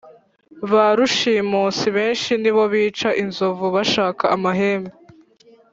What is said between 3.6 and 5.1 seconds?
bashaka amahembe